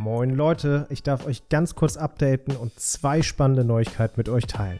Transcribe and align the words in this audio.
Moin 0.00 0.30
Leute, 0.30 0.86
ich 0.90 1.02
darf 1.02 1.26
euch 1.26 1.48
ganz 1.48 1.74
kurz 1.74 1.96
updaten 1.96 2.54
und 2.54 2.78
zwei 2.78 3.20
spannende 3.20 3.64
Neuigkeiten 3.64 4.14
mit 4.16 4.28
euch 4.28 4.46
teilen. 4.46 4.78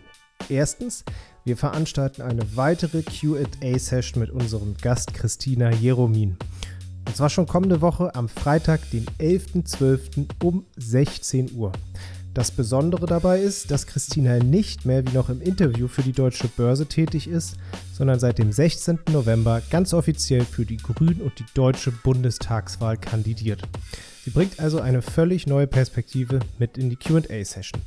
Erstens, 0.48 1.04
wir 1.44 1.56
veranstalten 1.56 2.22
eine 2.22 2.56
weitere 2.56 3.02
QA-Session 3.02 4.20
mit 4.20 4.30
unserem 4.30 4.76
Gast 4.80 5.14
Christina 5.14 5.72
Jeromin. 5.72 6.36
Und 7.04 7.16
zwar 7.16 7.30
schon 7.30 7.48
kommende 7.48 7.80
Woche 7.80 8.14
am 8.14 8.28
Freitag, 8.28 8.88
den 8.92 9.06
11.12. 9.18 10.28
um 10.44 10.64
16 10.76 11.52
Uhr. 11.56 11.72
Das 12.32 12.52
Besondere 12.52 13.06
dabei 13.06 13.40
ist, 13.40 13.72
dass 13.72 13.88
Christina 13.88 14.38
nicht 14.38 14.86
mehr 14.86 15.04
wie 15.04 15.14
noch 15.14 15.30
im 15.30 15.42
Interview 15.42 15.88
für 15.88 16.02
die 16.02 16.12
Deutsche 16.12 16.46
Börse 16.46 16.86
tätig 16.86 17.26
ist, 17.26 17.56
sondern 17.92 18.20
seit 18.20 18.38
dem 18.38 18.52
16. 18.52 19.00
November 19.10 19.62
ganz 19.68 19.92
offiziell 19.92 20.44
für 20.44 20.64
die 20.64 20.76
Grünen 20.76 21.22
und 21.22 21.36
die 21.40 21.46
Deutsche 21.54 21.90
Bundestagswahl 21.90 22.96
kandidiert. 22.96 23.62
Sie 24.28 24.34
bringt 24.34 24.60
also 24.60 24.78
eine 24.78 25.00
völlig 25.00 25.46
neue 25.46 25.66
Perspektive 25.66 26.40
mit 26.58 26.76
in 26.76 26.90
die 26.90 26.96
QA-Session. 26.96 27.80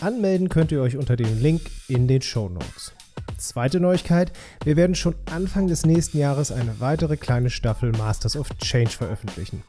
Anmelden 0.00 0.48
könnt 0.48 0.70
ihr 0.70 0.80
euch 0.80 0.96
unter 0.96 1.16
dem 1.16 1.42
Link 1.42 1.60
in 1.88 2.06
den 2.06 2.22
Show 2.22 2.48
Notes. 2.48 2.92
Zweite 3.36 3.80
Neuigkeit, 3.80 4.30
wir 4.62 4.76
werden 4.76 4.94
schon 4.94 5.16
Anfang 5.34 5.66
des 5.66 5.84
nächsten 5.84 6.18
Jahres 6.18 6.52
eine 6.52 6.78
weitere 6.78 7.16
kleine 7.16 7.50
Staffel 7.50 7.90
Masters 7.90 8.36
of 8.36 8.48
Change 8.58 8.90
veröffentlichen. 8.90 9.64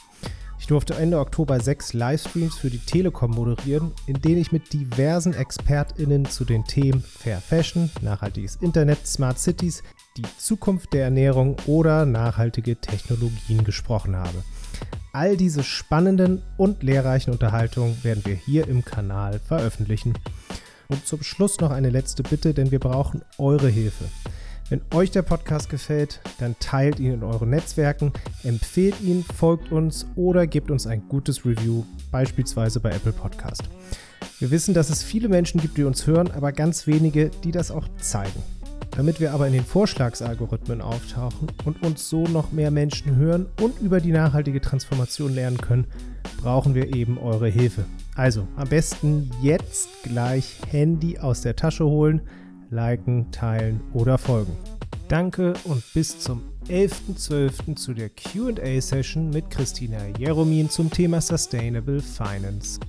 Ich 0.59 0.67
durfte 0.67 0.93
Ende 0.93 1.17
Oktober 1.17 1.59
sechs 1.59 1.93
Livestreams 1.93 2.57
für 2.57 2.69
die 2.69 2.77
Telekom 2.77 3.31
moderieren, 3.31 3.91
in 4.05 4.21
denen 4.21 4.37
ich 4.37 4.51
mit 4.51 4.71
diversen 4.71 5.33
ExpertInnen 5.33 6.25
zu 6.25 6.45
den 6.45 6.63
Themen 6.65 7.01
Fair 7.01 7.41
Fashion, 7.41 7.89
nachhaltiges 8.01 8.57
Internet, 8.57 9.07
Smart 9.07 9.39
Cities, 9.39 9.81
die 10.15 10.25
Zukunft 10.37 10.93
der 10.93 11.05
Ernährung 11.05 11.55
oder 11.65 12.05
nachhaltige 12.05 12.75
Technologien 12.75 13.63
gesprochen 13.63 14.15
habe. 14.15 14.43
All 15.15 15.37
diese 15.37 15.61
spannenden 15.61 16.41
und 16.57 16.81
lehrreichen 16.81 17.33
Unterhaltungen 17.33 18.03
werden 18.03 18.25
wir 18.25 18.33
hier 18.33 18.67
im 18.67 18.83
Kanal 18.83 19.37
veröffentlichen. 19.37 20.17
Und 20.87 21.05
zum 21.05 21.21
Schluss 21.21 21.59
noch 21.59 21.69
eine 21.69 21.91
letzte 21.91 22.23
Bitte, 22.23 22.55
denn 22.55 22.71
wir 22.71 22.79
brauchen 22.79 23.21
eure 23.37 23.69
Hilfe. 23.69 24.05
Wenn 24.69 24.81
euch 24.91 25.11
der 25.11 25.21
Podcast 25.21 25.69
gefällt, 25.69 26.19
dann 26.39 26.55
teilt 26.59 26.99
ihn 26.99 27.13
in 27.13 27.23
euren 27.23 27.51
Netzwerken, 27.51 28.11
empfehlt 28.41 29.01
ihn, 29.01 29.23
folgt 29.23 29.71
uns 29.71 30.07
oder 30.15 30.47
gebt 30.47 30.71
uns 30.71 30.87
ein 30.87 31.07
gutes 31.07 31.45
Review, 31.45 31.83
beispielsweise 32.09 32.79
bei 32.79 32.89
Apple 32.89 33.13
Podcast. 33.13 33.61
Wir 34.39 34.49
wissen, 34.49 34.73
dass 34.73 34.89
es 34.89 35.03
viele 35.03 35.29
Menschen 35.29 35.61
gibt, 35.61 35.77
die 35.77 35.83
uns 35.83 36.07
hören, 36.07 36.31
aber 36.31 36.51
ganz 36.53 36.87
wenige, 36.87 37.29
die 37.43 37.51
das 37.51 37.69
auch 37.69 37.87
zeigen. 37.99 38.41
Damit 38.95 39.19
wir 39.19 39.33
aber 39.33 39.47
in 39.47 39.53
den 39.53 39.65
Vorschlagsalgorithmen 39.65 40.81
auftauchen 40.81 41.47
und 41.65 41.83
uns 41.83 42.09
so 42.09 42.25
noch 42.25 42.51
mehr 42.51 42.69
Menschen 42.69 43.15
hören 43.15 43.47
und 43.59 43.79
über 43.81 43.99
die 43.99 44.11
nachhaltige 44.11 44.61
Transformation 44.61 45.33
lernen 45.33 45.57
können, 45.57 45.87
brauchen 46.41 46.75
wir 46.75 46.95
eben 46.95 47.17
eure 47.17 47.47
Hilfe. 47.47 47.85
Also 48.15 48.47
am 48.55 48.69
besten 48.69 49.31
jetzt 49.41 49.89
gleich 50.03 50.57
Handy 50.69 51.17
aus 51.17 51.41
der 51.41 51.55
Tasche 51.55 51.85
holen, 51.85 52.21
liken, 52.69 53.31
teilen 53.31 53.81
oder 53.93 54.19
folgen. 54.19 54.55
Danke 55.07 55.53
und 55.63 55.83
bis 55.93 56.19
zum 56.19 56.43
11.12. 56.67 57.75
zu 57.75 57.93
der 57.93 58.09
QA-Session 58.09 59.31
mit 59.31 59.49
Christina 59.49 59.99
Jeromin 60.17 60.69
zum 60.69 60.89
Thema 60.89 61.19
Sustainable 61.19 61.99
Finance. 61.99 62.79